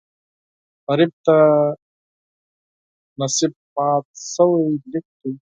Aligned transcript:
غریب 0.87 1.11
د 1.25 1.27
نصیب 3.19 3.53
مات 3.75 4.05
شوی 4.33 4.63
لیک 4.91 5.05
دی 5.19 5.31